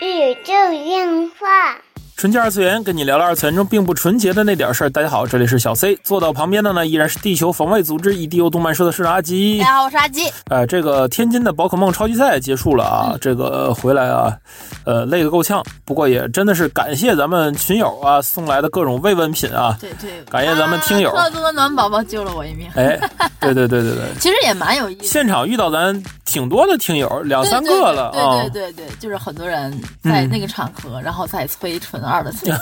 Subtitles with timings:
[0.00, 0.52] 宇宙
[0.84, 1.89] 电话。
[2.20, 4.90] 纯洁二次元，跟你聊聊二次元中并不纯洁的那点事儿。
[4.90, 9.58] 大家好，这里是小 C，坐到旁边的呢依然是地球防卫组织 EDO 动漫社的社长阿吉。
[9.58, 10.30] 大家好，我是阿吉。
[10.50, 14.36] 呃，这个天津的宝可梦超级赛结束了啊， 这个回来啊，
[14.84, 15.64] 呃，累得够呛。
[15.86, 22.70] 不过也真的是感谢咱们群友啊送来的各种慰问品啊，对对，感谢咱们听友特多的暖宝宝救了我一命。
[22.74, 23.00] 哎，
[23.40, 25.06] 对对对对对， 其实也蛮有意思。
[25.06, 28.42] 现场遇到咱挺多的听友，两三个了啊。
[28.42, 32.52] 对对对对，就是很多人在那个场合，然后在催纯二的催。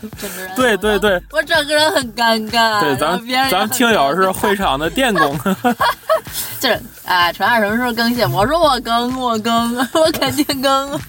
[0.54, 2.80] 对对对，我整个人很尴尬。
[2.80, 5.38] 对，咱咱听友是会场的电工，
[6.60, 8.30] 就是啊，纯二什么时候更新？
[8.30, 11.00] 我说我更，我更， 我肯定更。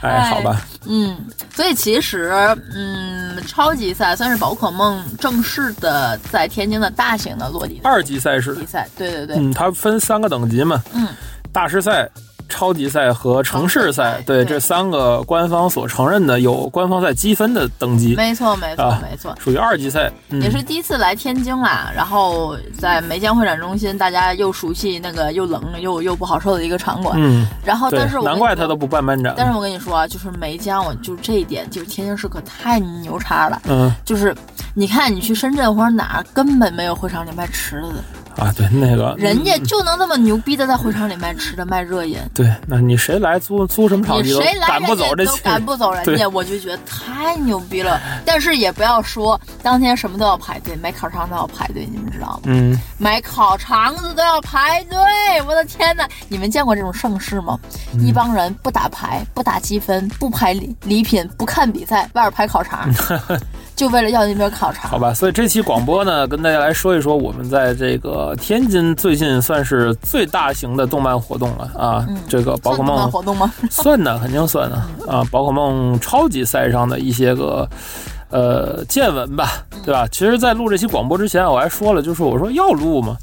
[0.00, 0.62] 哎，好吧。
[0.86, 1.18] 嗯，
[1.54, 2.32] 所以其实，
[2.74, 8.88] 嗯，超级赛算是宝可梦正式的在天津的大型的落地二级赛事比赛。
[8.96, 10.82] 对对对，嗯，它分三个等级嘛。
[10.94, 11.08] 嗯，
[11.52, 12.08] 大师赛。
[12.48, 21.92] 超级赛和城市赛，对这三个官方所承认的有官方赛积分的等级，没错没错没错，属于二级赛，也是第一次来天津啦。
[21.94, 27.16] 然后在梅江会展中心，大家又熟悉那个又冷又又不好受的一个场馆。
[27.18, 29.34] 嗯，然后但是难怪他都不办漫展。
[29.36, 33.60] 但是我跟你说啊，就是梅江，我就这一点，就是天津市可太牛叉了。
[33.66, 34.34] 嗯，就是
[34.74, 37.94] 你看你去深圳或者哪儿，根本没有会场里卖吃的。
[38.38, 42.18] 啊，对那个， 人家就能那么牛逼的在会场里卖吃的、卖热饮。
[42.34, 48.00] 对，那你谁来租租什么场地都赶不走这都赶不走人家，我就觉得太牛逼了。
[48.24, 52.40] 但是也不要说当天什么都要排队，买烤肠都要排队，你们知道吗？
[52.44, 54.98] 嗯，买烤肠子都要排队，
[55.46, 56.08] 我的天哪！
[56.28, 57.58] 你们见过这种盛世吗？
[57.98, 62.88] 一帮人不打牌、不打积分、不排礼礼品、不看比赛，外边排烤肠。
[63.78, 65.14] 就为了要那边烤肠，好吧。
[65.14, 72.04] 所以这期广播呢，跟大家来说一说我们在这个天津最近算是最大型的动漫活动了啊。
[72.28, 73.54] 这个宝可梦活动吗？
[73.70, 75.22] 算的，肯定算的啊。
[75.30, 77.68] 宝可梦超级赛上的一些个。
[78.30, 80.06] 呃，见闻吧，对吧？
[80.12, 83.16] 其实，在录这期广播之前，我还说了，就是我说要录嘛，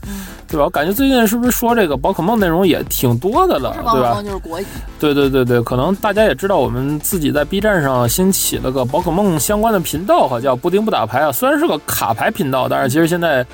[0.48, 0.64] 对吧？
[0.66, 4.22] 我感觉最近是不是说这个宝可梦内容也挺多的了，对吧？
[4.24, 4.66] 就是国语。
[5.00, 11.32] 对对对对，可能大家也知道，我们自己在 B 站上新起了个宝可梦相关的频道，哈，叫布丁不打牌啊。
[11.32, 13.46] 虽然是个卡牌频道，但是其实现在。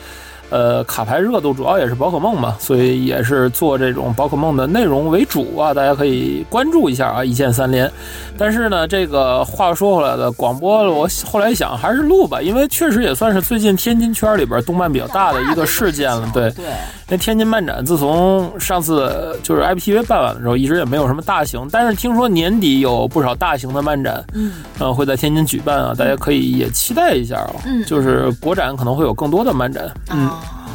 [0.52, 7.90] 呃，卡牌热度主要也是宝可梦嘛，所以也是做这种宝可梦的内容为主啊，大家可以关注一下啊，一键三连。
[8.38, 16.52] 但是呢，这个话说回来的，广播我后来想还是录吧，因为确实也算是最近天津圈里边动漫比较大的一个事件了，对。
[16.52, 16.66] 对。
[17.08, 30.30] 那天津漫展自从上次就是 IPTV 办完的时候，一直也没有什么大型，但是听说年底有不少大型的漫展，嗯，呃，会在天津举办啊，大家可以也期待一下啊，嗯，就是国展可能会有更多的漫展，嗯。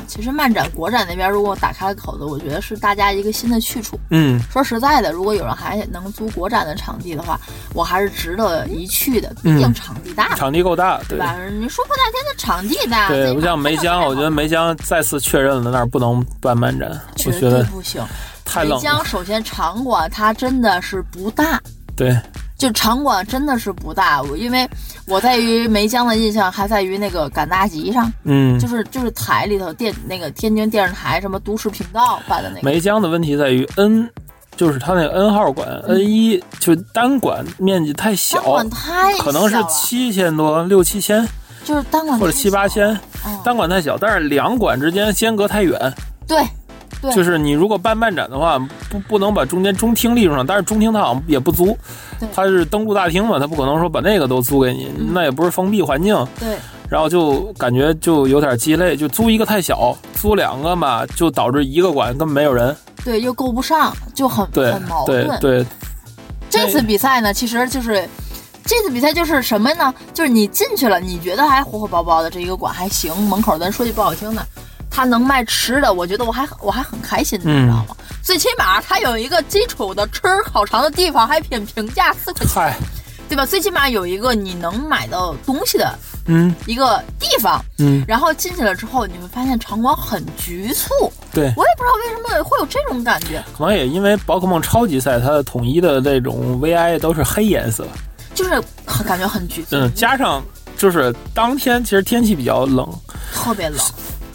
[0.06, 3.98] 其实漫展国展那边如果打开了口子，我觉得是大家一个新的去处。
[4.10, 7.38] 嗯，说实在的，如果有人还能租国展的场地的话，
[7.74, 9.34] 我还是值得一去的。
[9.42, 11.36] 毕竟场地大，场地够大，对吧？
[11.58, 16.90] 你说破大天的场地大，对，不像梅江，我觉得梅江再次确认了那儿不能办漫展，
[17.26, 18.02] 我觉得不行。
[18.44, 18.76] 太冷。
[18.76, 21.60] 梅江首先场馆它真的是不大，
[21.96, 22.16] 对。
[22.58, 24.68] 就场馆真的是不大，我因为
[25.06, 32.62] 我在于梅江的印象还在于那个赶大集上，嗯，就是就是台里头电那个天津电视台什么都市频道办的那个。
[32.62, 34.08] 梅江的问题在于 N，
[34.56, 41.28] 就是它那个 N 号馆 N 一就单馆面积太小，馆太可能是七千多六七千，
[41.62, 42.98] 就是单馆或者七八千，
[43.44, 45.78] 单馆太小，但是两馆之间间隔太远，
[46.26, 46.38] 对。
[47.14, 48.58] 就是你如果办漫展的话，
[48.90, 51.76] 不不能把中间中厅利用上，但是中厅它好像也不租，
[52.34, 56.14] 它是登录大厅嘛，它不可能说把那个都租给你，那也不是封闭环境。
[56.40, 56.56] 对，
[56.88, 62.74] 然后就感觉就有点鸡肋，就租一个太小，租两个嘛，就导致一个馆根本没有人。
[63.04, 65.26] 对，又够不上，就很很矛盾。
[65.40, 65.66] 对对。
[66.48, 68.08] 这次比赛呢，其实就是
[68.64, 69.92] 这次比赛就是什么呢？
[70.14, 74.44] 就是你进去了，你觉得还活活包包的这一个馆还行，门口咱说句不好听的。
[74.96, 77.94] 他能卖吃的，我觉得我还我还很开心，你知道吗？
[78.22, 82.74] 最起码他有一个基础的吃烤肠的地方，还挺平价四块钱，
[83.28, 83.44] 对吧？
[83.44, 85.98] 最起码有一个你能买到东西的，
[86.28, 88.02] 嗯，一个地方，嗯。
[88.08, 90.88] 然后进去了之后，你会发现场馆很局促，
[91.30, 93.44] 对我也不知道为什么会有这种感觉。
[93.54, 97.86] 可能也因为宝可梦超级赛它的统一的这种 VI 都是黑颜色，
[98.34, 98.62] 就是
[99.04, 99.76] 感觉很局促。
[99.76, 100.42] 嗯，加上
[100.78, 102.88] 就是当天其实天气比较冷，
[103.34, 103.78] 特别冷。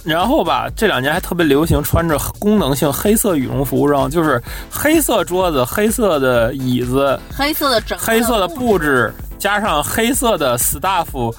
[0.03, 11.35] 然后吧，这两年还特别流行穿着功能性黑色羽绒服，然后就是黑色桌子、黑色的椅子、黑色的整、黑色的布置，加上黑色的 staff、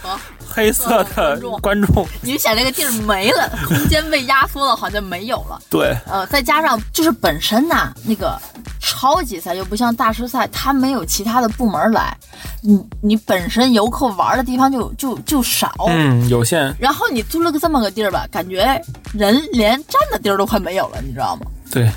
[0.46, 5.58] 黑色的观众，你想那个地儿没了，空间被压缩了，好像没有了。
[5.70, 8.38] 对，呃，再加上就是本身呐，那个。
[8.84, 12.16] 超级赛又不像大师赛，它没有其他的部门来，
[12.60, 18.80] 你你本身游客玩的地方就就就少，嗯，有限，然后你租了个这么个地儿吧，感觉
[19.12, 21.46] 人连站的地儿都快没有了，你知道吗？
[21.70, 21.90] 对，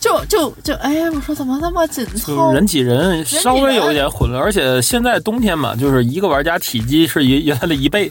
[0.00, 2.52] 就就就哎，我说怎么那么紧就是凑？
[2.52, 8.10] 人挤人稍微有一点混乱，而且现在冬天嘛，就是一个玩家体积是原原来的一倍，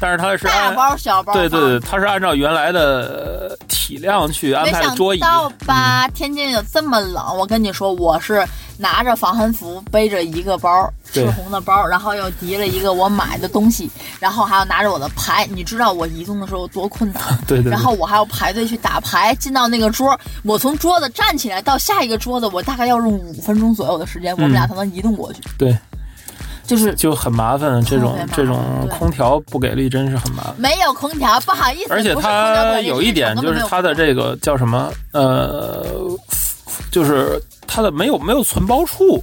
[0.00, 5.20] 但是它是大按包小包，对对对，它是按照原来的呃体量去安没想排桌椅。
[5.20, 6.08] 到吧？
[6.08, 8.44] 天津有这么冷，我跟你说，我是
[8.78, 15.46] 拿着防寒服，背着一个包，赤红的包，然后又提了一个我买的东西，然后还要拿着我的牌。
[15.52, 17.22] 你知道我移动的时候多困难？
[17.46, 25.40] 对对对然后我还要排队去打牌，进到那个桌，我从桌子站起来到下一个桌子，我大概要用五分钟左右的时间，我们俩才能移动过去。
[25.58, 25.76] 对，
[26.66, 30.54] 就是就很麻烦，这种这种空调不给力真是很麻烦。
[30.58, 35.84] 没有空调，不好意思，而且它有一点就是它的这个叫什么呃，
[36.90, 39.22] 就是它的没有没有存包处，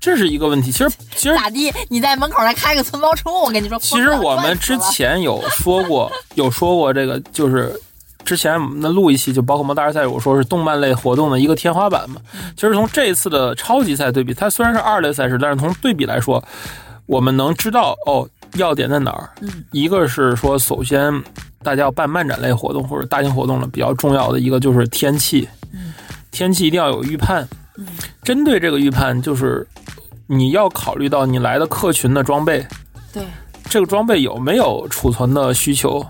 [0.00, 0.70] 这是一个问题。
[0.72, 1.72] 其实其实咋地？
[1.88, 7.78] 你在门口再开个存包处，我跟你说，其实我们之前有说过， 有说过这个，就是
[8.24, 12.20] 之前我们录一期就宝可梦大师赛，我说是动漫类活动的一个天花板嘛。
[12.56, 16.42] 其实从这一次的超级赛对比，它虽然是二类赛事，但是从对比来说，
[17.06, 19.30] 我们能知道哦，要点在哪儿。
[19.40, 21.12] 嗯，一个是说，首先
[21.62, 25.92] 大家要办漫展类活动或者大型活动了，比较重要的一个就是天气，嗯
[26.30, 27.46] 天气一定要有预判。
[27.76, 27.86] 嗯
[28.22, 29.66] 针对这个预判，就是
[30.26, 32.64] 你要考虑到你来的客群的装备。
[33.12, 33.22] 对。
[33.68, 36.04] 这个装备有没有储存的需求，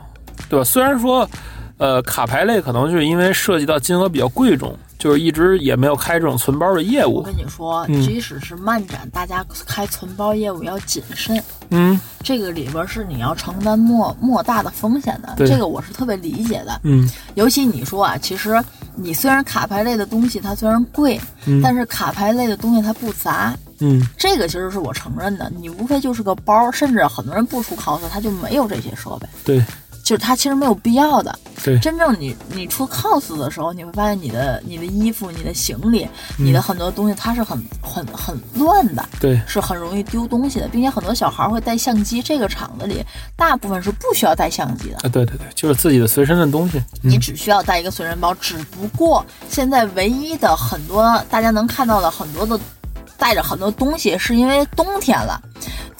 [0.49, 0.65] 对吧？
[0.65, 1.29] 虽然说，
[1.77, 7.17] 呃，卡牌类可能就是因为涉及到金额比较贵重，就是一直也没有开这种存包的业务。
[7.17, 15.35] 我跟你说，嗯即使是漫展，大家开存包业务要谨慎，嗯这个里边是你要承担莫莫大的风险的。
[15.37, 16.81] 对这个我是特别理解的。
[16.83, 18.59] 嗯尤其你说啊，其实
[19.03, 25.51] 你虽然卡牌类的东西它虽然贵，嗯但是卡牌类的东西它不杂，嗯，这个其实是我承认的。
[25.59, 29.65] 你无非就是个包，甚至很多人不出 cos，他就没有这些设备，对
[30.11, 31.33] 就是它其实没有必要的。
[31.63, 42.21] 对真正你你出 cos 的时候，你会发现你的你的衣服、你的行李、你嗯的很多东西，它是很很很乱的，对是很容易丢东西的，并且很多小孩会带相机。
[42.21, 43.05] 这个场子里，
[43.37, 44.97] 大部分是不需要带相机的。
[44.97, 46.79] 啊，对对对，就是自己的随身的东西。
[46.79, 52.59] 嗯你只需要带一个随身包，只不过现在唯一的很多大家能看到的很多的
[53.17, 55.41] 带着很多东西，是因为冬天了，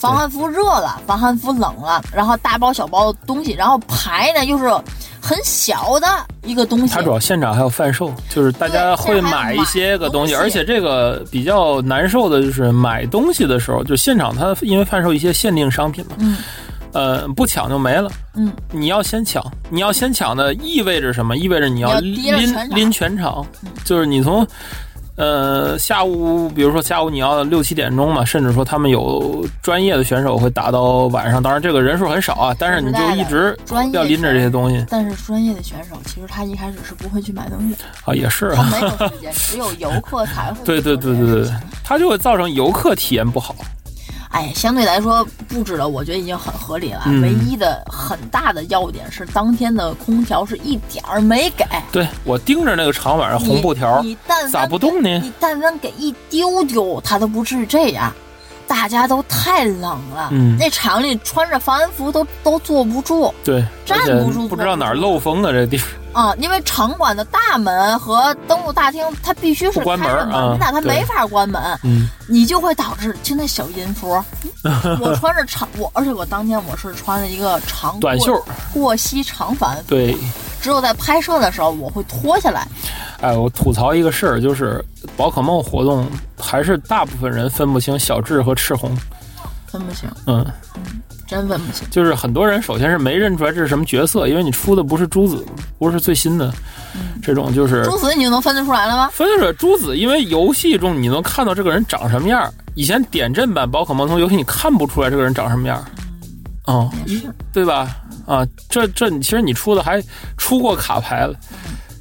[0.01, 4.67] 防寒服热了，防寒服冷了，然后大包小包的东西，然后牌呢又是
[5.21, 6.07] 很小的
[6.41, 16.37] 一个东西它，主要现场还有贩售，就是大家会买一些个东西，而且这个比较难受的就是买东西的时候，就现场它因为贩售一些限定商品嘛，嗯
[16.93, 18.09] 呃，不抢就没了。
[18.33, 19.39] 嗯，你要先抢，
[19.69, 21.37] 你要先抢的意味着什么？
[21.37, 22.35] 意味着你要拎
[22.71, 24.45] 拎全场，嗯就是你从。
[25.15, 33.55] 呃，下午，比如说下午你要六七点钟嘛，甚至说他们有专业的选手会打到晚上，当然这个人数很少啊，但是你就一直
[33.91, 34.83] 要拎着这些东西。
[34.89, 41.51] 但是专业的选手其实他一开始是不会去买东西的，啊，也是他啊，没有时间，只有游客才会 对对对对对。
[41.83, 43.53] 他，就会造成游客体验不好。
[44.31, 47.03] 哎，相对来说布置的我觉得已经很合理了。
[47.05, 58.11] 嗯唯一的很大的要点是当天的空调是一点儿没给，对我盯着那个长晚上红布条你，你但凡咋不动呢你但凡给一丢丢，它都不至于这样。
[58.67, 65.89] 大家都太冷了，嗯那厂里穿着防寒服都都坐不住对，站不住不知道哪儿漏风啊，这地方。
[66.13, 70.91] 啊、因为场馆的大门和登录大厅它必须是开着门啊的，它对。
[70.95, 71.61] 没法关门。
[71.83, 74.09] 嗯，你就会导致就那小音符，
[74.99, 80.17] 我穿着长我，而且我当天我是穿了一个长短袖过膝长帆，对，
[80.61, 82.67] 只有在拍摄的时候我会脱下来。
[83.21, 84.83] 哎，我吐槽一个事儿，就是
[85.15, 86.05] 宝可梦活动
[86.37, 88.95] 还是大部分人分不清小智和赤红。
[89.67, 90.45] 分不清，嗯，
[91.31, 91.87] 真分不清。
[91.89, 95.45] 就是很多人首先是没认出来这是什么角色，因为你出的不是朱子，
[95.79, 96.53] 不是最新的，
[97.23, 99.09] 这种就是朱子你就能分得出来了吗？
[99.13, 102.53] 分得出来朱子，因为游戏中你能看到这个人长什么样。
[102.75, 105.81] 以前点阵版宝可梦从游戏你看不出来这个人长什么样，
[106.65, 106.89] 哦，
[107.53, 107.95] 对吧？
[108.27, 110.01] 啊，这这你其实你出的还
[110.37, 111.33] 出过卡牌了，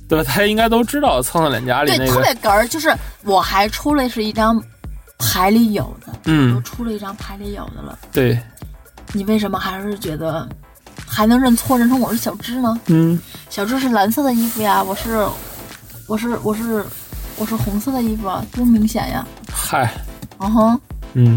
[0.09, 0.25] 对吧？
[0.25, 2.69] 大家应该都知道蹭蹭脸颊里对，特那个，别哏儿。
[2.69, 2.93] 就是
[3.25, 4.63] 我还出了是一张
[5.19, 7.99] 牌里有的，嗯，都，出了一张牌里有的了。
[8.13, 8.39] 对，
[9.13, 10.49] 你为什么还是觉得
[11.07, 12.81] 还能认错认成我是小智呢？
[12.87, 15.27] 嗯，小智是蓝色的衣服呀，我是
[16.07, 16.85] 我是我是
[17.37, 19.27] 我是红色的衣服啊，多明显呀！
[19.53, 19.93] 嗨，
[20.39, 20.81] 嗯哼。
[21.15, 21.37] 嗯，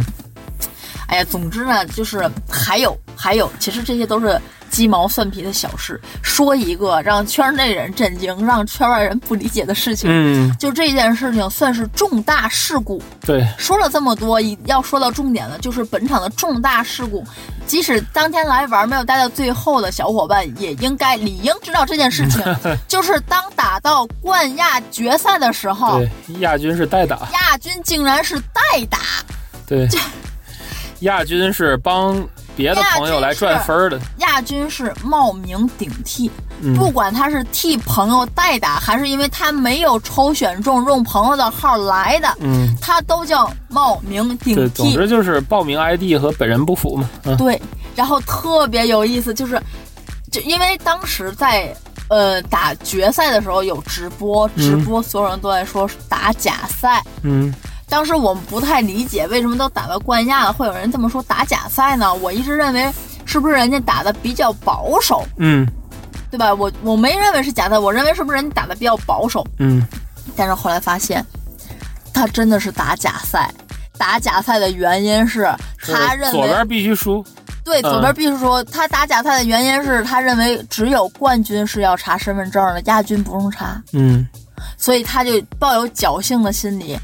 [1.08, 10.10] 哎呀，总之呢，就是还有还有，其实这些都是鸡毛蒜皮的小事，说一个让圈内人震惊、让圈外人不理解的事情。
[10.12, 13.02] 嗯，就这件事情算是重大事故。
[13.22, 17.24] 对，说了这么多，要说到重点了，就是本场的重大事故。
[17.66, 22.42] 即使当天来玩没有待到最后的小伙伴，也应该理应知道这件事情。
[22.90, 28.98] 就是当打到冠亚决赛的时候，对，亚军是代打，亚军竟然是代打。
[29.66, 29.88] 对，
[31.04, 32.22] 亚军是帮
[32.56, 36.30] 别的朋友来赚分的，亚军是冒名顶替。
[36.66, 44.96] 嗯不管他是替朋友代打，还是因为他没有抽选中用朋友的号来的，嗯，他都叫冒名顶对，总替。
[44.96, 47.10] 之就是报名 ID 和本人不符嘛。
[47.24, 47.62] 嗯，对，
[47.96, 49.62] 然后特别有意思，就是
[50.32, 51.76] 就因为当时在
[52.08, 57.04] 呃打决赛的时候有直播，直播所有人都在说打假赛。
[57.24, 57.54] 嗯
[57.90, 62.14] 当时我们不太理解为什么都打到冠亚了，会有人这么说打假赛呢？
[62.16, 62.92] 我一直认为
[63.26, 65.68] 是不是人家打的比较保守，嗯
[66.32, 66.52] 对吧？
[66.54, 69.46] 我我没认为是假赛，我认为是不是人家打的比较保守？
[69.60, 69.86] 嗯，
[70.36, 71.24] 但是后来发现，
[72.12, 73.54] 他真的是打假赛。
[73.96, 75.48] 打假赛的原因是
[75.80, 77.24] 他认为左边必须输。
[77.64, 84.28] 对，嗯左边必须说，他打假赛的原因是他认为只有冠军是要查身份证的，亚军不用查，嗯
[84.76, 86.98] 所以他就抱有侥幸的心理，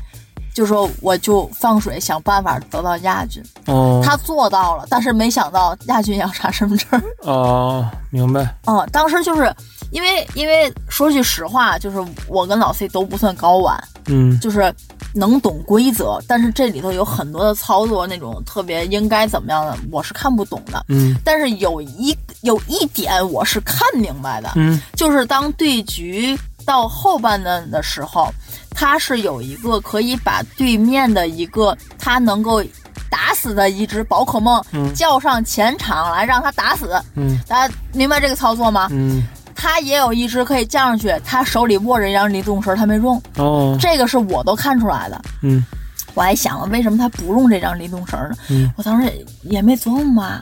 [0.53, 3.41] 就说我就放水想办法得到亚军。
[3.65, 7.01] 哦，他做到了，但是没想到亚军要查身份证。
[7.21, 8.55] 哦，明白。
[8.65, 9.53] 哦，当时就是
[9.91, 14.73] 因为因为说句实话，就是我跟老 C 都不算高玩，嗯就是
[15.13, 20.85] 能懂规则，但是这里头有很多的操作那种特别应该怎么样的，我是看不懂的。
[20.89, 26.37] 嗯但是有一有一点我是看明白的，嗯就是当对局
[26.69, 28.31] 到后半段的时候，
[28.75, 32.63] 他是有一个可以把对面的一个他能够
[33.09, 37.01] 打死的一只宝可梦嗯叫上前场来让他打死。
[37.15, 38.88] 嗯大家明白这个操作吗？
[38.91, 39.23] 嗯，
[39.55, 45.19] 他也有一只可以叫上去，他手里握着一张离动石，他没用，哦，这个是我都看出来的。
[45.41, 45.65] 嗯
[46.13, 48.35] 我还想了，为什么他不用这张离动绳呢？
[48.49, 50.39] 嗯我当时也也没琢磨嘛，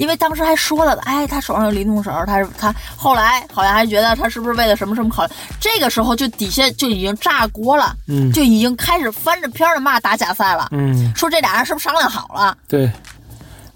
[0.00, 5.32] 因为当时还说了，哎，他手上有灵动绳，他是他后来好像还觉得他是不是为了什么什么考虑？
[5.60, 12.56] 这个时候就底下就已经炸锅了，嗯就已经开始翻着篇的骂打假赛了，嗯，说这俩人是不是商量好了？
[12.66, 12.90] 对，因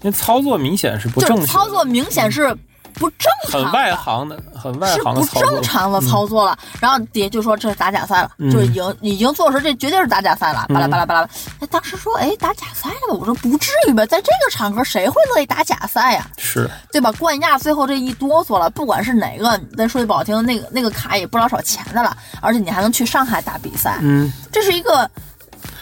[0.09, 2.57] 为操作明显是不正操作明显是
[2.99, 5.51] 不正常，很外行的，很外是不行的操作。
[5.51, 6.57] 正常的操作了。
[6.79, 11.21] 然后底下就说这是打假赛了，嗯就是已经已经做出这绝对是打假赛了，巴拉巴拉巴拉。
[11.59, 13.19] 哎，当时说哎打假赛了吧？
[13.19, 17.11] 我说不至于吧，在这个场合谁会乐意打假赛呀、是，对吧？
[17.13, 24.91] 冠亚最后这一哆嗦了，不管是哪个，咱说句不好听，那个那个卡也不老少钱的了，而且你还能去上海打比赛，嗯，这是一个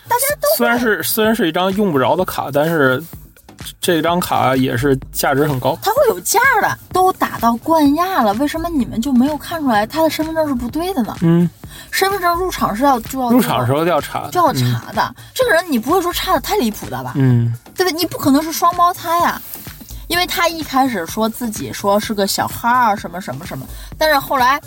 [0.07, 3.01] 大家都虽然是虽然是一张用不着的卡，但是
[3.81, 5.77] 这张卡也是价值很高。
[5.81, 11.15] 它会有价的，都打到冠亚了，为什么你们就没有看出来他的身份证是不对的呢？
[11.21, 11.49] 嗯，
[11.91, 17.13] 身份证入场是要就要入场的时候就要查的，就要查的，这个人你不会说差的太离谱的吧？
[17.15, 17.53] 嗯。
[17.75, 17.91] 对吧？
[17.97, 19.41] 你不可能是双胞胎呀、
[20.07, 23.65] 因为他一开始说自己说是个小孩儿什么什么什么，
[23.97, 24.61] 但是后来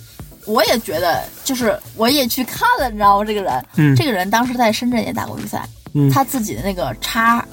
[0.44, 3.24] 我也觉得，就是我也去看了，你知道吗？
[3.24, 7.44] 这个人，嗯这个人当时在深圳也打过比赛，嗯他自己的那个叉。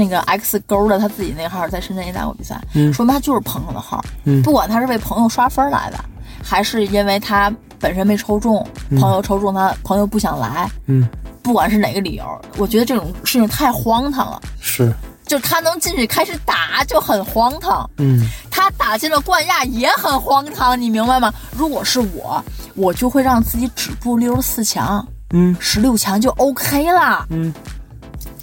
[0.00, 6.02] 那个 X 勾的他自己那号在深圳也打过比赛，嗯说明他就是朋友的号，嗯不管他是为朋友刷分来的，
[6.42, 8.66] 还是因为他本身没抽中，
[8.98, 11.06] 朋友抽中他朋友不想来，嗯，
[11.42, 12.24] 不管是哪个理由，
[12.56, 14.40] 我觉得这种事情太荒唐了。
[14.60, 14.90] 是，
[15.26, 21.32] 就他能进去开始打就很荒唐，嗯他打进了冠亚也很荒唐，你明白吗？
[21.56, 22.42] 如果是我，
[22.74, 27.26] 我就会让自己止步六十四强、嗯十六强就 OK 了。
[27.30, 27.52] 嗯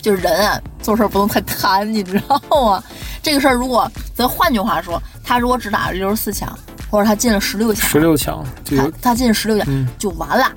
[0.02, 2.84] 就是人啊，做事不能太贪，你知道吗？
[3.22, 6.58] 这个事儿如果咱换句话说，他如果只打了六十四强，
[6.90, 10.52] 或者他进了十六强，十六强他他进十六强、嗯就完了，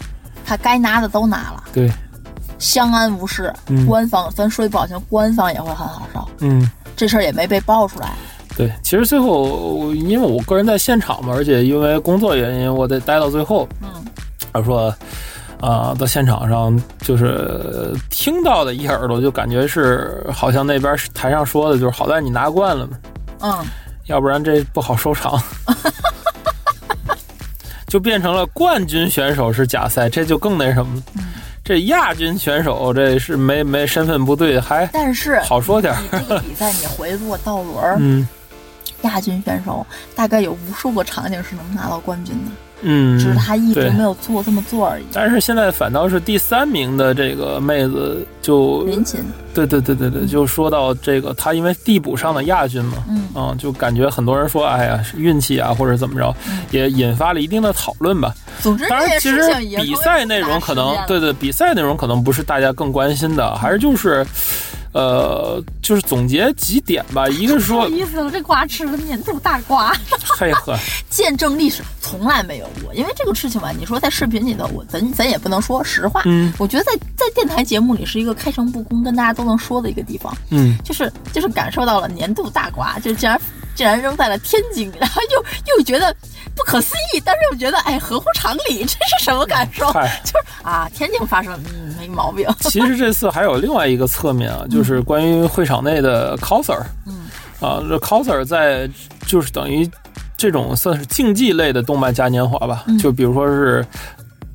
[0.44, 1.90] 他该拿的都拿了，对，
[2.58, 3.52] 相安无事。
[3.68, 6.28] 嗯官方咱说句不好听，官方也会很好受。
[6.40, 8.12] 嗯这事儿也没被爆出来。
[8.56, 8.70] 对。
[8.82, 13.66] 其实最后，因为我个人在现场嘛，而且因为工作原因，我得待到最后。
[13.80, 13.88] 嗯，
[14.52, 14.94] 他说，
[15.60, 22.98] 啊、到现场上就是呃听到的一耳朵，就感觉是好像那边台上说的，就是好在你拿冠了嘛，
[23.40, 23.64] 嗯，
[24.06, 25.40] 要不然这不好收场。
[27.86, 31.02] 就变成了冠军选手是假赛，这就更那什么了。
[31.64, 36.00] 这亚军选手这是没没身份不对，还但是好说点儿。
[36.12, 38.26] 这个比赛你回过倒轮儿，嗯
[39.02, 42.50] 亚军选手大概有无数个场景是能拿到冠军的。
[42.82, 45.04] 嗯，只是他一直对没有做这么做而已。
[45.12, 49.20] 但是现在反倒是第三名的这个妹子就林琴，
[49.54, 58.34] 对对对对对，就说到这个，她因为递补上的亚军嘛，嗯就感觉很多人说，哎呀，是运气啊，或者怎么着，嗯也引发了一定的讨论吧。
[58.60, 59.40] 总之当然，其实
[59.76, 64.26] 比赛内容可能对对，比赛内容可能不是大家更关心的，还是就是，
[64.92, 67.28] 呃，就是总结几点吧。
[67.28, 69.94] 一个是说，意思了，这瓜吃了年度大瓜，
[70.38, 70.76] 嘿呵，
[71.08, 72.92] 见证历史从来没有过。
[72.94, 76.22] 因为这个事情吧，你说在视频里头，我咱咱也不能说实话。
[76.24, 80.36] 嗯我觉得在在电台节目里是一个开诚布公，跟大家都能说的一个地方。
[80.50, 83.40] 嗯，就是就是感受到了年度大瓜，就竟然
[83.74, 85.44] 竟然扔在了天津，然后又
[85.76, 86.14] 又觉得
[86.54, 89.88] 不可思议，但是又觉得哎合乎常理，这是什么感受？
[89.92, 92.46] 嗨就是啊，天津发生，嗯，没毛病。
[92.60, 97.28] 其实这次还有另外一个侧面啊，就是关于会场内的 coser，嗯，
[97.60, 98.88] 啊，这 coser 在
[99.26, 99.88] 就是等于
[100.36, 103.86] 这种算是竞技类的动漫嘉年华吧，嗯就比如说是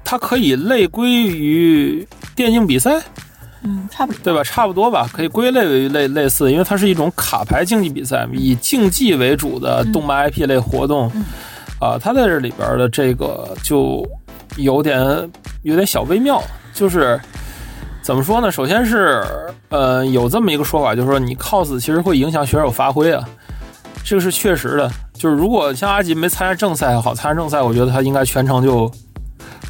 [0.03, 3.01] 它可以类归于电竞比赛，
[3.65, 4.21] 嗯，差不多。
[4.23, 4.43] 对吧？
[4.43, 11.11] 差不多吧，可以归类为类类似，因为它是一种卡牌竞技比赛，以竞技为主的动漫 IP 类活动。
[11.15, 11.23] 嗯
[11.81, 14.01] 啊，它在这里边的这个就
[14.55, 15.29] 有点
[15.63, 16.41] 有点小微妙，
[16.73, 17.19] 就是
[18.01, 18.49] 怎么说呢？
[18.49, 19.21] 首先是
[19.67, 23.27] 呃，有这么一个说法，就是说你 cos 其实会影响选手发挥啊，
[24.05, 24.89] 这个是确实的。
[25.13, 28.89] 就是如果像阿吉没参加正赛好，参加正赛，我觉得他应该全程就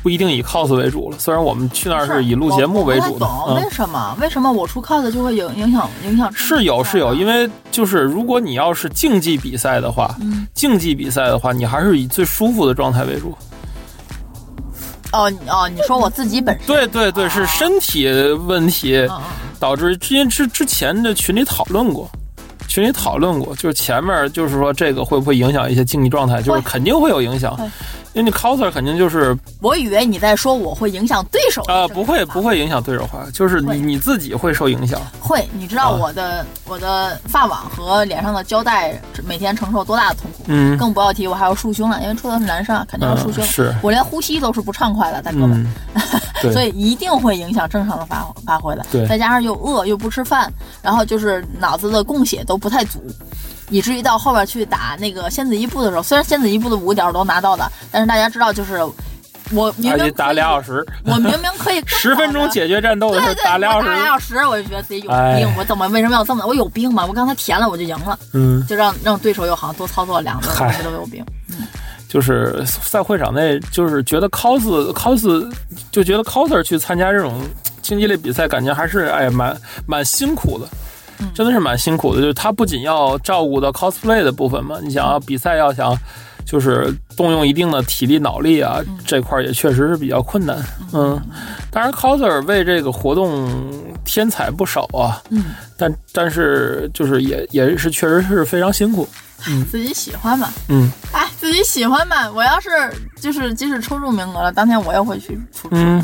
[0.06, 1.18] 不一定以 cos 为主了。
[1.18, 4.16] 虽然我们去那儿是以录节目为主的，我不懂嗯为什么？
[4.22, 6.32] 为什么我出 cos 就会影影响影响？
[6.32, 13.36] 是有是有，因为就是如果你要是竞技比赛的话，嗯竞技比赛的话，你还是以最舒服的状态为主。
[15.12, 18.08] 哦哦，你说我自己本身对对对，是身体
[18.46, 19.10] 问题
[19.60, 19.98] 导致。
[19.98, 22.08] 之前之之前的群里讨论过，
[22.76, 27.58] 群里讨论过，就是前面就是说这个会不会影响一些竞技状态，就是肯定会有影响，
[28.12, 35.00] 因为你 coser 肯定就是我以为你在说我会影响对手的啊、这个不会不会影响对手化，就是你你自己会受影响。
[35.22, 40.44] 会，你知道啊我的、我的发网和脸上的胶带每天承受多大的痛苦？
[40.48, 43.42] 嗯更不要提我还要束胸了，因为出的是男生啊，肯定要束胸。
[43.42, 45.66] 嗯是我连呼吸都是不畅快的，大哥们，
[46.42, 48.86] 所以一定会影响正常的发发挥的。
[48.92, 50.52] 对再加上又饿又不吃饭，
[50.82, 53.02] 然后就是脑子的供血都不太足。
[53.70, 58.84] 以至于到后边去打那个仙子一部的时候，虽然仙子一部的五个点我都拿到了，但是大家知道，就是
[59.52, 65.16] 我明明打俩小时，我明明可以 十分钟解决战斗的事对对，打俩小时打俩时，小时，我就觉得自己有病。
[65.18, 66.46] 哎我怎么为什么要这么？
[66.46, 67.06] 我有病吗？
[67.08, 68.64] 我刚才填了，我就赢了，嗯。
[68.68, 71.26] 就让让对手又好像多操作两个，嗨我觉得我有病。
[72.16, 74.62] 就是在会场内，就是觉得 cos
[74.94, 75.52] cos
[75.92, 77.42] 就觉得 coser 去参加这种
[77.82, 79.54] 竞技类比赛，感觉还是哎蛮
[79.86, 80.66] 蛮辛苦的，
[81.20, 82.22] 嗯真的是蛮辛苦的。
[82.22, 85.94] 就是他不仅要照顾到 cosplay 的部分嘛，你想要比赛要想
[86.46, 90.58] 就是动用一定的体力脑力啊，这块儿也确实是比较困难。
[90.94, 91.20] 嗯，
[91.70, 93.46] 当然 coser 为这个活动
[94.06, 95.44] 添彩不少啊，嗯，
[95.78, 99.08] 但但是就是也也是确实是非常辛苦。
[99.48, 102.32] 嗯自己喜欢嘛，嗯哎，自己喜欢嘛。
[102.32, 102.70] 我要是
[103.20, 106.04] 就是即使抽中名额了，当天我也会去出车，嗯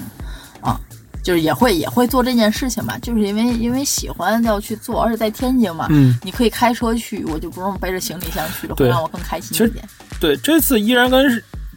[1.23, 6.17] 就是也会也会做这件事情吧，就是因为因为喜欢要去做，而且在天津嘛，嗯。
[6.23, 9.87] 你可以开车去，我就不用背着行李箱去了，会让我更开心一点。
[10.19, 11.29] 对，这次依然跟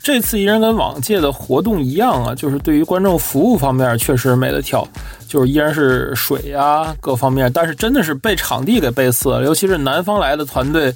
[0.05, 4.87] 这次依然跟往届的活动一样啊，就是对于观众服务方面确实没得挑，
[5.27, 10.95] 就是依然是水啊各方面，但是真的是被场地给背刺了，尤其是南方来的团队，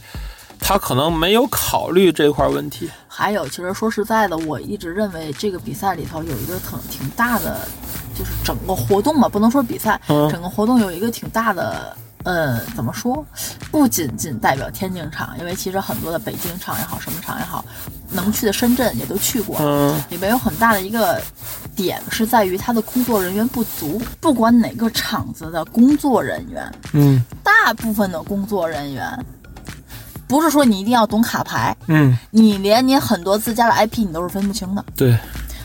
[0.61, 2.91] 他可能没有考虑这块问题。
[3.09, 7.67] 还有，其实说实在的，我一直认为这个比赛里头有一个挺挺大的，
[8.15, 11.97] 就是整个活动嘛，不能说比赛，嗯整个活动有一个挺大的。
[12.29, 13.25] 呃，怎么说？
[13.71, 17.65] 不仅仅代表天津场，因为其实很多的北京场也好，什么场也好，
[18.11, 19.57] 能去的深圳也都去过。
[19.63, 21.23] 嗯里面有很大的一个
[21.75, 23.99] 点是在于它的工作人员不足。
[24.21, 29.25] 不管哪个场子的工作人员，嗯大部分的工作人员，
[30.27, 35.19] 不是说你一定要懂卡牌，嗯，你连你很多自家的 IP 你都是分不清的，对，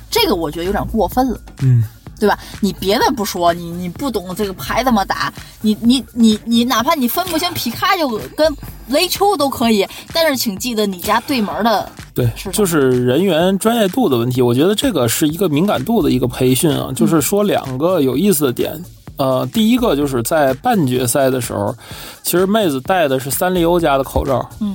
[0.09, 1.83] 这个我觉得有点过分了，嗯
[2.23, 2.39] 对吧？
[2.61, 8.07] 你别的不说，你你不懂这个牌怎么打，你你你你哪怕你分不清皮卡丘
[8.37, 8.55] 跟
[8.87, 14.41] 雷丘都可以，但是请记得你家对门的对是，就是人员专业度的问题。
[14.41, 18.81] 我觉得这个是一个敏感度的一个培训啊，就是说两个有意思的点。
[19.17, 21.75] 呃，第一个就是在半决赛的时候，
[22.23, 24.49] 其实妹子戴的是三丽鸥家的口罩。
[24.61, 24.73] 嗯，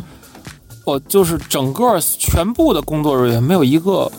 [0.84, 4.10] 我就是整个全部的工作人员没有一个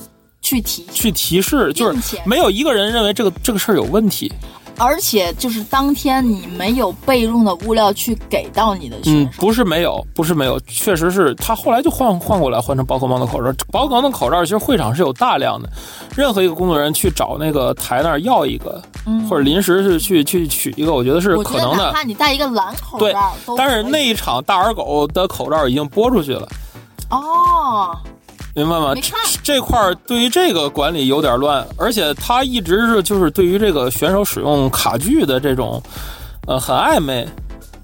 [0.49, 4.31] 去提，去提示，就是没有一个人认为这个这个事儿有问题。
[4.79, 13.53] 而且就是当天你没有备用的物料去给到你的选嗯，不是没有，不是没有，确实是他后来就换换过来，换成宝可梦的口罩。
[13.71, 15.69] 宝可梦的口罩其实会场是有大量的，
[16.15, 21.91] 任何一个工作人员去找那个台那儿要一个，嗯或者临时是去去取一个，我觉得是可能的。
[21.91, 26.47] 怕你戴一个蓝口罩对，但是那一场大耳狗的口罩已经播出去了，
[27.09, 27.97] 哦，
[28.59, 28.93] 明白吗？
[28.95, 35.81] 这这块儿对于这个管理有点乱，而且他一直是就是对于这个选手使用卡具的这种，
[36.47, 37.27] 呃，很暧昧。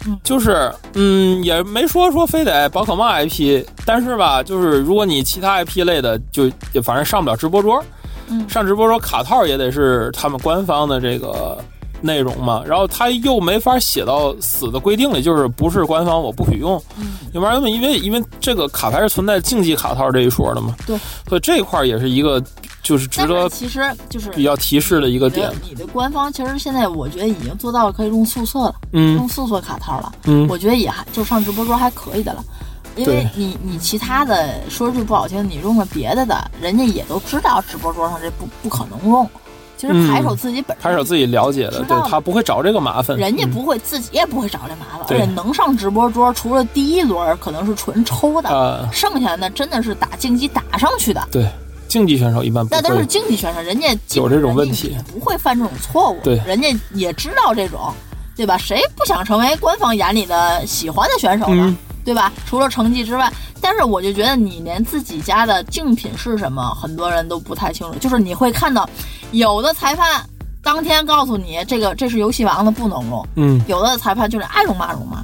[0.07, 7.83] 嗯就是，嗯，也没说说非得宝可梦 IP，但是吧，就是如果你其他 IP 类的，就就反正上不了直播桌，
[8.27, 11.57] 嗯上直播桌卡套也得是他们官方的这个
[12.01, 22.41] 内容嘛，然后他又没法写到死的规定里，就是不是官方我不许用，嗯要不然因为因为这个卡牌是存在竞技卡套这一说的嘛，对，所以这块也是一个
[22.83, 32.43] 就是值得其实就是比较提示的一个点，你的官方其实现在我觉得已经做到了可以用素色了，嗯用素色卡套了，嗯我觉得也还就上直播桌还可以的了。
[32.95, 39.29] 因为你你其他的说句不好听，你用了别的的，人家也都知道直播桌上这不不可能用。
[39.77, 51.49] 其实嗯牌手自己本身他是有自己了解的，对他不会找这个麻烦，人家嗯不会，自己也不会找这麻烦，对而且能上直播桌，除了第一轮可能是纯抽的，呃，剩下的那真的是打竞技打上去的，对，
[51.87, 57.93] 竞技选手一般不那都是，竞技选手，人家有这种问题不会犯这种错误，对人家也知道这种，
[58.35, 58.57] 对吧？
[58.57, 61.65] 谁不想成为官方眼里的喜欢的选手呢？
[61.67, 62.31] 嗯对吧？
[62.45, 67.97] 除了成绩之外，但是我就觉得你连自己家的竞品是什么，很多人都不太清楚。
[67.97, 68.87] 就是你会看到，
[69.35, 70.23] 有的裁判
[70.63, 75.23] 当天告诉你这个这是游戏王的不能用，嗯，有的裁判就是爱容骂容骂，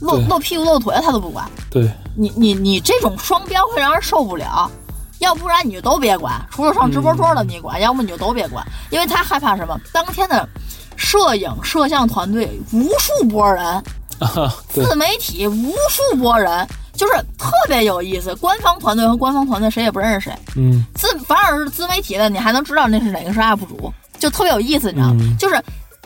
[0.00, 0.26] 露对。
[0.26, 1.48] 露屁股露腿他都不管。
[1.70, 4.70] 对，你你你这种双标会让人受不了，
[5.18, 9.78] 要不然你就都别管，除了上直播桌的你管，要么你就都别管，因为他害怕什么？
[9.92, 10.48] 当天的
[10.96, 13.64] 摄影摄像团队无数波人，
[14.20, 18.34] 啊，自媒体无数波人，就是特别有意思。
[18.36, 25.16] 官方团队和官方团队谁也不认识谁，嗯自反而是自媒体的，你还能知道那是哪个是 UP 主，就特别有意思，你知道吗？
[25.20, 25.60] 嗯就是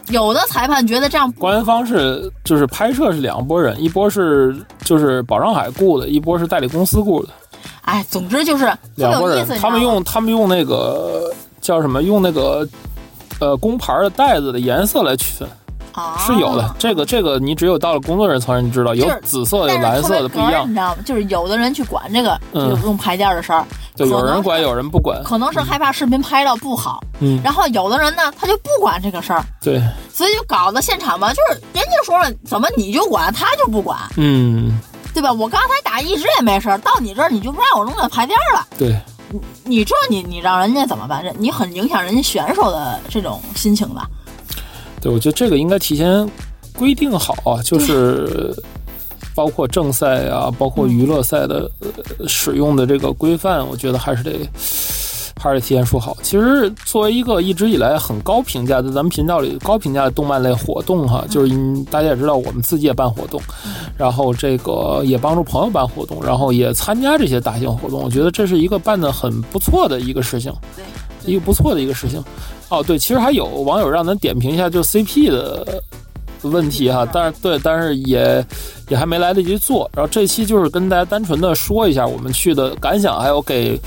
[0.09, 7.29] 有的裁判觉得这样不官方是就是拍摄是两拨人，一波是就是保障海雇的，一波是代理公司雇的，
[7.83, 9.53] 哎，总之就是特别两拨人有意思。
[9.53, 12.03] 你，知他们用他们用那个叫什么？
[12.05, 12.66] 用那个
[13.38, 15.53] 呃工牌的袋子的颜色来区分，啊
[16.18, 16.74] 是有的。
[16.78, 20.74] 这个这个你只有到了工作人员层面你知道，有紫色的，有蓝色的不一样你。
[20.74, 20.96] 知道吗？
[21.04, 23.64] 就是有的人去管这个，嗯就是用排垫的事儿，
[23.96, 25.22] 对，有人管，有人不管。
[25.24, 29.82] 可能是害怕视频拍到不好，嗯，然后有的人呢，他就不管这个事儿，对，
[30.12, 34.78] 所以就搞得现场吧，就是人家说了，怎么你就管，他就不管，嗯，
[35.12, 35.32] 对吧？
[35.32, 38.96] 我刚才打一直也没事儿，到你这儿你就不让我弄那牌垫儿了，对，
[39.64, 41.22] 你这你你让人家怎么办？
[41.22, 44.08] 人你很影响人家选手的这种心情吧？
[45.00, 46.28] 对，我觉得这个应该提前
[46.76, 48.54] 规定好啊，就是
[49.34, 54.32] 包括正赛啊，包括娱乐赛的、呃、使用的这个规范，我觉得还是得
[55.40, 56.16] 还是得提前说好。
[56.22, 61.52] 其实作为一个一直以来很高评价的咱们频道里高评价的动漫类活动哈，就是
[61.90, 63.40] 大家也知道我们自己也办活动，
[63.96, 70.52] 然后这个也帮助朋友办活动，然后也参加这些大型活动，我觉得这是一个办的很不错的一个事情。
[71.28, 72.22] 一个不错的一个事情。
[72.68, 75.82] 哦，对，其实还有网友让咱点评一下就 CP 的
[76.42, 78.44] 问题哈，但是对，但是也
[78.88, 79.90] 也还没来得及做。
[79.94, 83.80] 然后这期就是跟大家单纯的说一下我们去的感想，还有给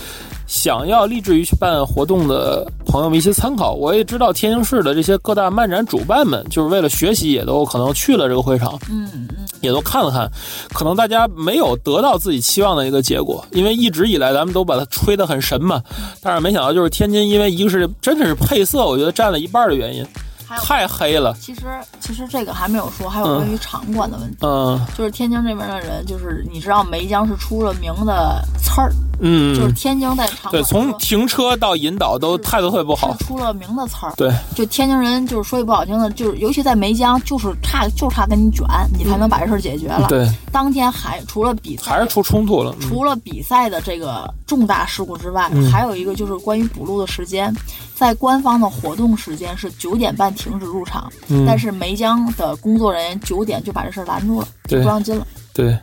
[0.51, 3.71] 想要立志于去办活动的朋友们一些参考。
[3.71, 8.77] 我也知道天津市的这些各大漫展主办们，就是为了学习，也都可能去了这个会场。
[8.89, 9.29] 嗯嗯，
[9.61, 10.29] 也都看了看，
[10.73, 15.81] 可能大家没有得到自己期望的一个结果，因为一直以来咱们都把它吹得很神嘛，
[16.21, 20.05] 但是没想到就是天津，因为一个是真的是配色，我觉得占了一半的原因，
[20.57, 21.61] 太黑了，其实
[21.99, 24.37] 其实这个还没有说，还有关于场馆的问题。
[24.41, 24.79] 嗯。
[24.97, 34.13] 就是天津这边的人，就是你知道梅江是出了名的刺儿，嗯，就是天津在场对，从停车到引导都态度特别不好，出了名的刺儿。
[34.17, 38.65] 对，就天津人就是说句不好听的，就是尤其在梅江，就是差就差跟你卷，
[38.97, 40.07] 你才能把这事儿解决了。
[40.07, 42.87] 对，当天还除了比赛还是出冲突了，嗯。
[42.87, 45.71] 除了比赛的这个重大事故之外，嗯。
[45.71, 47.53] 还有一个就是关于补录的时间，
[47.95, 51.45] 在官方的活动时间是九点半停止入场，嗯。
[51.45, 55.25] 但是梅江的工作人员九点就把这事儿拦住了，就不让进了。
[55.53, 55.77] 对，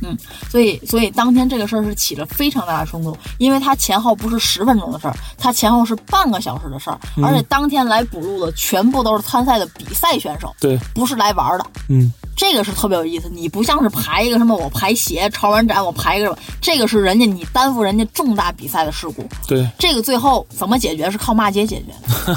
[0.00, 0.16] 嗯
[0.50, 7.24] 所以，所以当天这个事儿是起了非常大的冲突，因为它前后不是十分钟的事儿，它前后是半个小时的事儿，嗯。
[7.24, 11.66] 而且当天来补录的全部都是参赛的比赛选手，对，不是来玩儿的。
[11.88, 12.12] 嗯。
[12.34, 21.92] 这个是特别有意思，你不像是排一个什么，我排鞋潮玩展，我排一个什么，这个是人家你担负人家重大比赛的事故，对，这个最后怎么解决是靠骂街解决。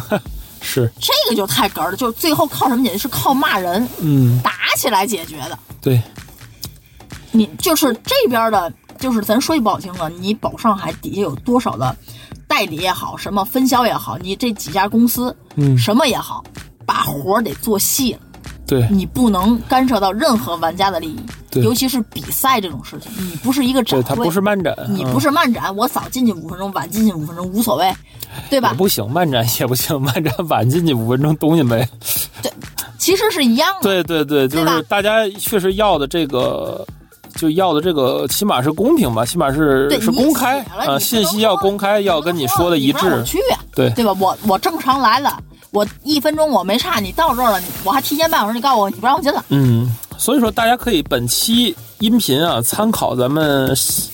[0.09, 0.21] 的，
[0.65, 2.97] 是，这个就太哏儿了，就是最后靠什么解决？
[2.97, 5.57] 是靠骂人、嗯，打起来解决的。
[5.79, 6.01] 对，
[7.31, 11.95] 你就是这边的，就是咱说句不好听的，你保上海底下有多少的
[12.47, 15.77] 代理也好，什么分销也好，你这几家公司，嗯。
[15.77, 16.43] 什么也好，
[16.85, 18.19] 把活儿得做细了，
[18.67, 21.19] 对，你不能干涉到任何玩家的利益，
[21.51, 27.93] 对尤其是比赛这种事情，你不是一个展对，会，它不是漫展，嗯你不是漫展，我早进去五分钟，晚进去五分钟无所谓，
[28.49, 28.75] 对吧也？
[28.75, 31.87] 不行，漫展也不行，漫展晚进去五分钟东西没。
[32.41, 32.51] 对
[32.97, 33.81] 其实是一样的。
[33.81, 36.85] 对对对，就是大家确实要的这个。
[37.35, 43.21] 就要的这个起码是公平吧，起码是对，是公开啊，信息要公开，要跟你说的一致。
[43.25, 44.15] 去呀、对对吧？
[44.17, 45.37] 我我正常来了，
[45.75, 49.43] 我一分钟我没差，你到这儿了，我还提前半小时，你告诉我你不让我进了。
[49.49, 53.67] 嗯，所以说大家可以本期音频啊参考咱们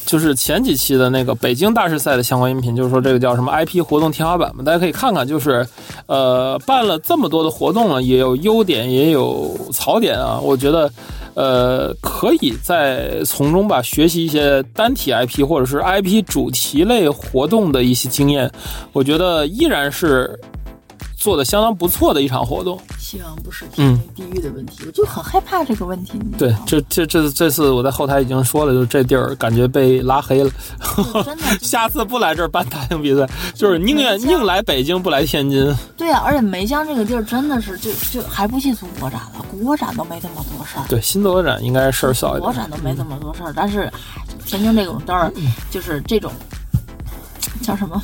[0.08, 5.64] 就是前几期的那个北京大师赛的相关音频，就是说这个叫什么 IP 活动天花板嘛，大家可以看看，就是
[6.08, 10.92] 呃办了这么多的活动了，也有优点也有槽点啊，我觉得。
[11.34, 18.52] 呃，可以在从中吧学习一些单体 IP 或者是 IP 主题类活动的一些经验，
[18.92, 20.38] 我觉得依然是
[21.22, 22.80] 做的相当不错的一场活动。
[22.98, 26.14] 希望不是嗯地域的问题，我就很害怕这个问题。
[26.38, 30.50] 对这这这这次我在后台已经说了，就这地儿感觉被拉黑了。
[31.14, 35.72] 就真的 下次不来这儿办大型比赛，就是宁愿宁来北京不来天津。
[35.96, 40.86] 对啊，而且梅江这个地儿真的是就就还不计足国展了，国展都没这么多事儿。
[40.88, 42.54] 对，新德展应该事儿小一点国。
[42.54, 43.82] 展都没这么多事儿，但是
[44.16, 45.32] 唉天津这种地儿
[45.70, 46.32] 就是这种
[47.62, 48.02] 叫什么？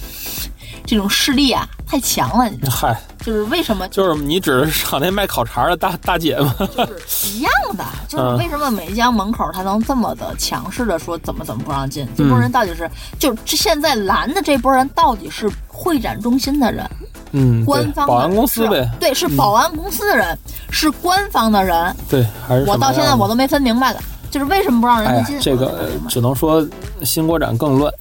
[0.88, 2.50] 这种势力啊，太强了？
[2.72, 6.56] 嗨，就是为什么就是你指的是场内卖烤肠的大大姐吗？
[6.58, 12.08] 就是一样的， 就是嗯为什么梅江门口他能这么的强势的说怎么怎么不让进？
[12.16, 16.90] 这波人到底是，就是现在拦的这波人到底是会展中心的人，
[17.34, 18.90] 嗯，官，方保安公司呗。
[18.98, 20.38] 对，是保安公司的人，
[20.72, 21.94] 是官方的人。
[22.10, 24.00] 对，还是我到现在我都没分明白了，
[24.32, 26.66] 就是为什么不让人家进？，这个只能说
[27.04, 27.94] 新国展更乱。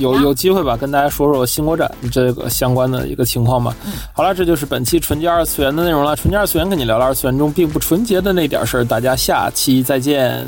[0.00, 3.76] 有有机会吧，跟大家说说新国展这个相关的一个情况吧。
[4.12, 6.16] 好了，这就是本期纯洁二次元的内容了。
[6.16, 10.44] 纯洁二次元跟你聊聊二次元中并不纯洁的那点事儿，大家下期再见。